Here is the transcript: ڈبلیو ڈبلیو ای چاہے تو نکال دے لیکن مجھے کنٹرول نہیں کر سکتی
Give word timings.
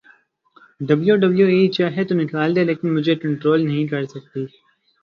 ڈبلیو 0.87 1.15
ڈبلیو 1.21 1.47
ای 1.53 1.61
چاہے 1.77 2.01
تو 2.07 2.13
نکال 2.21 2.49
دے 2.55 2.61
لیکن 2.69 2.87
مجھے 2.95 3.13
کنٹرول 3.23 3.59
نہیں 3.67 3.85
کر 3.91 4.03
سکتی 4.13 4.41